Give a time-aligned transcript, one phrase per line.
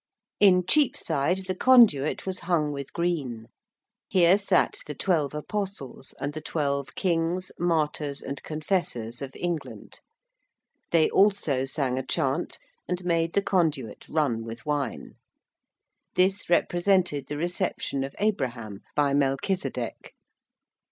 [0.39, 3.49] In Cheapside the conduit was hung with green.
[4.07, 9.99] Here sat the twelve Apostles and the twelve Kings, Martyrs and Confessors of England.
[10.89, 15.17] They also sung a chant and made the conduit run with wine.
[16.15, 20.15] This represented the reception of Abraham by Melchisedek.